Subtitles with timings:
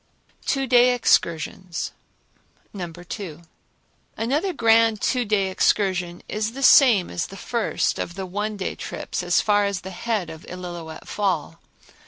[0.47, 1.91] Two Day Excursions
[2.73, 2.91] No.
[2.91, 3.43] 2.
[4.17, 8.73] Another grand two day excursion is the same as the first of the one day
[8.73, 11.59] trips, as far as the head of Illilouette Fall.